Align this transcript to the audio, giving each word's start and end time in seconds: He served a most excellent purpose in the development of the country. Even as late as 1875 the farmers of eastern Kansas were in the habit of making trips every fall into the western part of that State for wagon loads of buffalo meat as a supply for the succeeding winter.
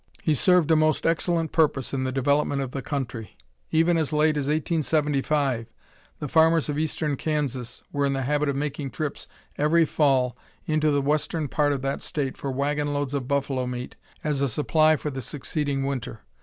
He 0.23 0.33
served 0.33 0.71
a 0.71 0.75
most 0.75 1.05
excellent 1.05 1.51
purpose 1.51 1.93
in 1.93 2.05
the 2.05 2.11
development 2.11 2.59
of 2.63 2.71
the 2.71 2.81
country. 2.81 3.37
Even 3.69 3.97
as 3.97 4.11
late 4.11 4.35
as 4.35 4.45
1875 4.45 5.67
the 6.17 6.27
farmers 6.27 6.67
of 6.69 6.79
eastern 6.79 7.15
Kansas 7.15 7.83
were 7.93 8.07
in 8.07 8.13
the 8.13 8.23
habit 8.23 8.49
of 8.49 8.55
making 8.55 8.89
trips 8.89 9.27
every 9.59 9.85
fall 9.85 10.35
into 10.65 10.89
the 10.89 11.03
western 11.03 11.47
part 11.47 11.71
of 11.71 11.83
that 11.83 12.01
State 12.01 12.35
for 12.35 12.49
wagon 12.49 12.95
loads 12.95 13.13
of 13.13 13.27
buffalo 13.27 13.67
meat 13.67 13.95
as 14.23 14.41
a 14.41 14.49
supply 14.49 14.95
for 14.95 15.11
the 15.11 15.21
succeeding 15.21 15.85
winter. 15.85 16.21